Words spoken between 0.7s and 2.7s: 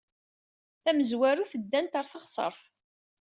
Tamezwarut, ddant ɣer teɣsert.